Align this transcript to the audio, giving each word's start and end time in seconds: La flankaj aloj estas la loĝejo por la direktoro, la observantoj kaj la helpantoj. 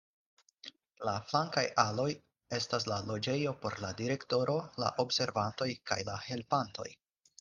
La 1.07 1.11
flankaj 1.31 1.63
aloj 1.83 2.07
estas 2.59 2.87
la 2.91 2.99
loĝejo 3.09 3.53
por 3.67 3.77
la 3.85 3.91
direktoro, 4.03 4.57
la 4.85 4.91
observantoj 5.05 5.69
kaj 5.93 6.03
la 6.09 6.17
helpantoj. 6.31 6.89